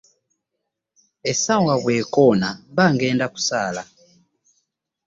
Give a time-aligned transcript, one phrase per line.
[1.31, 3.83] Essaawa bw'ekoona mba ŋŋenda kusaala.